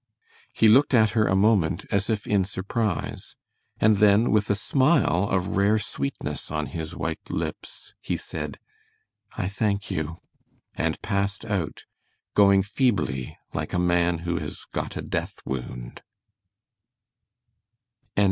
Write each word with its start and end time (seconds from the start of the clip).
He 0.51 0.67
looked 0.67 0.95
at 0.95 1.11
her 1.11 1.27
a 1.27 1.35
moment 1.35 1.85
as 1.91 2.09
if 2.09 2.25
in 2.25 2.43
surprise, 2.43 3.35
and 3.79 3.97
then, 3.97 4.31
with 4.31 4.49
a 4.49 4.55
smile 4.55 5.29
of 5.29 5.55
rare 5.55 5.77
sweetness 5.77 6.49
on 6.49 6.65
his 6.73 6.95
white 6.95 7.29
lips, 7.29 7.93
he 8.01 8.17
said, 8.17 8.57
"I 9.37 9.47
thank 9.47 9.91
you," 9.91 10.17
and 10.75 10.99
passed 11.03 11.45
out, 11.45 11.85
going 12.33 12.63
feebly 12.63 13.37
like 13.53 13.73
a 13.73 13.77
man 13.77 14.17
who 14.25 14.39
has 14.39 14.65
got 14.73 14.97
a 14.97 15.03
death 15.03 15.37
wound. 15.45 16.01